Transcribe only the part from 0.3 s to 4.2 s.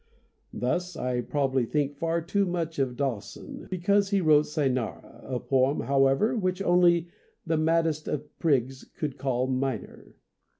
Thus I probably think far too much of Dowson because he